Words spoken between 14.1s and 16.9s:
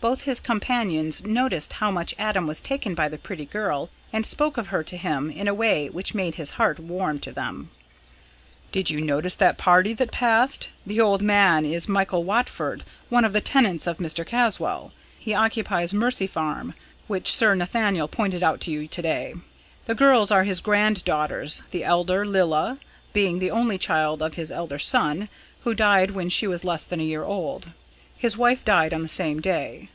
Caswall. He occupies Mercy Farm,